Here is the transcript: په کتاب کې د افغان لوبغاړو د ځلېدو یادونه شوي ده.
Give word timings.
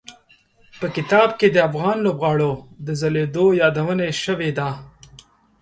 په 0.79 0.85
کتاب 0.95 1.29
کې 1.39 1.47
د 1.51 1.57
افغان 1.69 1.97
لوبغاړو 2.05 2.51
د 2.85 2.87
ځلېدو 2.99 3.45
یادونه 3.61 4.05
شوي 4.23 4.51
ده. 4.57 4.69